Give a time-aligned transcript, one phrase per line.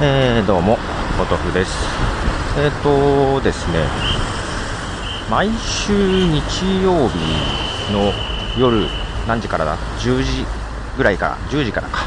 [0.00, 0.78] えー、どうも、
[1.18, 1.72] ポトフです。
[2.56, 3.84] えっ、ー、とですね、
[5.28, 7.18] 毎週日曜日
[7.92, 8.12] の
[8.56, 8.86] 夜、
[9.26, 10.46] 何時からだ ?10 時
[10.96, 12.06] ぐらいから、10時からか。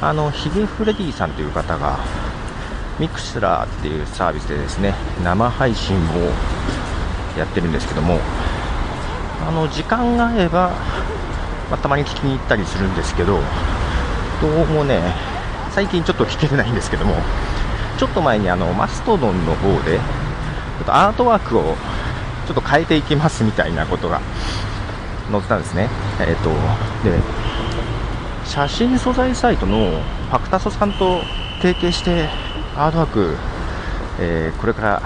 [0.00, 1.98] あの、ヒゲフレディさんという方が、
[3.00, 4.94] ミクスラーっていうサービスでですね、
[5.24, 6.00] 生配信を
[7.36, 8.20] やってるんですけども、
[9.44, 10.70] あの、時間が合えば、
[11.68, 13.40] まあ、たまに聞きに行ったりするんですけど、
[14.40, 15.27] どうもね、
[15.78, 17.14] 最近ちょっと聞けてないんですけども、
[18.00, 21.76] ちょっと前にあのマストドンの方で、ちょっとアートワークを
[22.48, 24.20] ちょっと変えていきますみたいなことが
[25.30, 25.88] 載ってたんですね。
[26.18, 26.50] えっ、ー、と、
[27.08, 27.16] で、
[28.44, 30.00] 写真素材サイトの
[30.32, 31.20] パクタソさんと
[31.62, 32.28] 提携して
[32.74, 33.36] アートワーク、
[34.18, 35.02] えー、これから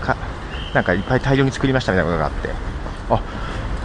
[0.00, 0.16] か
[0.74, 2.50] なんかいっぱい大量に作りましたみたいなことがあって
[3.10, 3.20] あ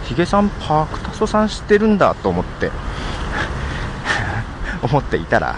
[0.04, 2.70] ヒゲさんパクタソさん知ってるんだと思って
[4.80, 5.56] 思っていたら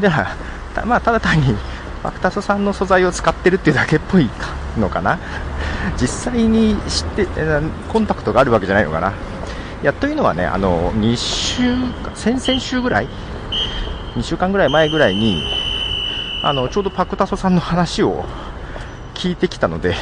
[0.00, 0.36] じゃ
[0.76, 4.30] あ、まあ、ただ単にファクタスさんの素材を使ってるっていうだけっぽい
[4.78, 5.18] のかな。
[6.00, 7.26] 実際に知って
[7.88, 9.12] コンタクトがあるわけじゃないのかな。
[9.82, 11.62] いやというのはねあの2週
[12.14, 13.08] 先々週ぐらい
[14.14, 15.42] ？2週間ぐらい前ぐらいに
[16.42, 18.24] あのちょうどパクタソさんの話を
[19.14, 19.94] 聞いてきたので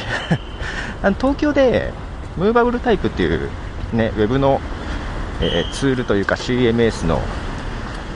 [1.01, 1.93] あの東京で
[2.37, 3.49] ムーバブルタイプっていう、
[3.93, 4.61] ね、ウェブの、
[5.41, 7.19] えー、ツールというか CMS の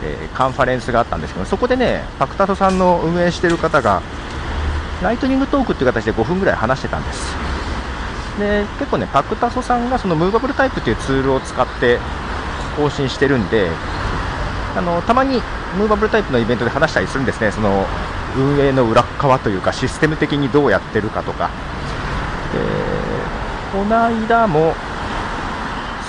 [0.03, 4.01] えー、カンファレンスがあったんですけど、そこでね、パクタソさんの運営してる方が、
[5.01, 7.35] ライトニングトークっていう形で5分ぐらい話してたんです。
[8.39, 11.99] で、結構ね、パクタソさんがそのムーバブルタイプっていうツールを使って
[12.77, 13.69] 更新してるんで、
[14.75, 15.41] あの、たまに
[15.77, 17.85] ムーバブルタイプのイベントで話したりするんですね、その
[18.37, 21.49] 運営の裏側というか、システム的にどうやってるかとか。
[22.53, 22.59] で、
[23.71, 24.73] この間も、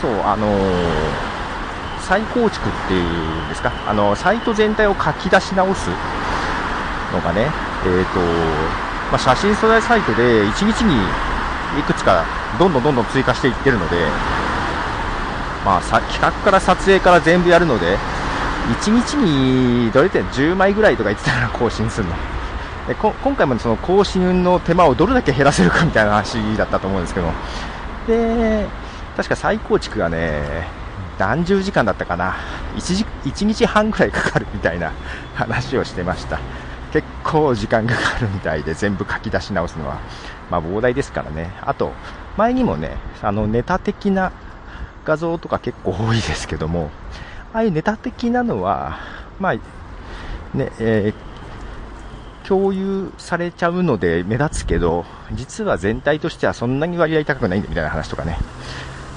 [0.00, 1.31] そう、あのー
[2.02, 3.02] 再構築っていう
[3.46, 5.88] んですか、あのサイト全体を書き出し直す
[7.12, 7.50] のがね、
[7.84, 8.20] えーと
[9.10, 10.94] まあ、写真素材サイトで1日に
[11.78, 12.24] いくつか
[12.58, 13.96] どんどんどんどん追加していってるので、
[15.64, 17.96] まあ、企画から撮影から全部やるので、
[18.82, 22.14] 1日にどれで10枚ぐらいとか言ってたら更新するの。
[22.88, 27.30] で今回もその更新の手間をどれだけ減らせるかみたいな話だったと思うんですけど、
[28.08, 28.66] で、
[29.16, 30.68] 確か再構築がね、
[31.18, 32.36] 何十時間だったかな
[32.76, 34.92] 1時、1日半くらいかかるみたいな
[35.34, 36.38] 話をしてました。
[36.92, 39.98] 結構時間かかるみたいで、全部書き出し直すのは、
[40.50, 41.50] まあ膨大ですからね。
[41.62, 41.92] あと、
[42.36, 44.32] 前にもね、あのネタ的な
[45.04, 46.90] 画像とか結構多いですけども、
[47.52, 48.98] ああいうネタ的なのは、
[49.38, 49.54] まあ、
[50.56, 58.38] ね、えー、共有されちゃうので目立つけど、実は全体としてはそんなに割合高くないんだみたいな話とかね、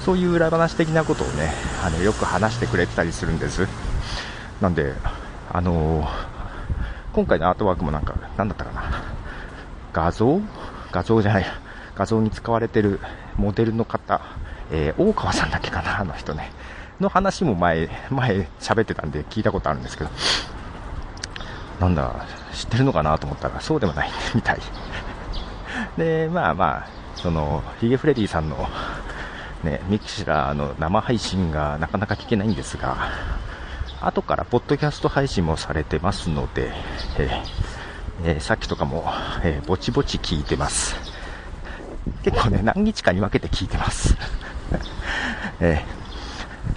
[0.04, 1.52] そういう裏話的なことをね、
[1.86, 3.68] あのよく話してくれてたりするんです。
[4.60, 4.92] なんで、
[5.52, 6.08] あのー、
[7.12, 9.04] 今回のアートワークもなんか、なんだったかな。
[9.92, 10.40] 画像？
[10.90, 11.46] 画像じゃない。
[11.94, 12.98] 画像に使われてる
[13.36, 14.20] モデルの方、
[14.72, 16.50] えー、大川さんだけかな、あの人ね。
[16.98, 20.10] の話も前、前喋ってたんで聞いたことあるんですけど、
[21.78, 24.58] なんだ、知ってるのかなと思ったら、そうでもないみたい。
[25.96, 28.68] で、まあまあ、その、ヒゲフレディさんの
[29.64, 32.96] ね、ミクシラーの生配信がなかなか聞けないんですが、
[34.00, 36.72] 後からポッドキャスト配信もされてますので、
[37.18, 39.04] えー、えー、さっきとかも、
[39.42, 40.96] えー、ぼちぼち聞いてます。
[42.22, 44.16] 結構ね、何日かに分けて聞いてます。
[45.60, 45.82] え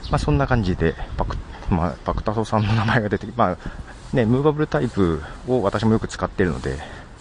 [0.09, 1.37] まあ、そんな感じで、パク、
[1.69, 3.57] まあ、パクタソさんの名前が出て、まあ、
[4.15, 6.77] ね、ムーバブルタイプを私もよく使ってるので、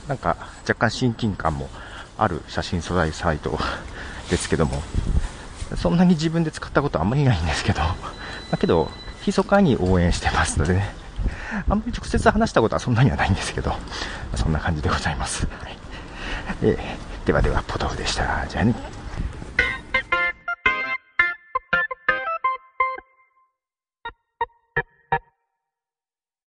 [0.07, 1.69] なんか若干親近感も
[2.17, 3.59] ある写真素材サイト
[4.31, 4.83] ですけども、
[5.77, 7.81] そんなに自分で使ったことあんまりないんですけど、
[8.51, 8.91] だけど、
[9.27, 10.95] 密かに応援してますのでね、
[11.69, 13.75] あんまり直接話したことはそんなにはないんですけど、
[14.35, 15.47] そんな感じでございます。
[15.47, 15.77] はい、
[16.63, 18.47] えー、ではでは、ポトフでした。
[18.49, 18.98] じゃあね。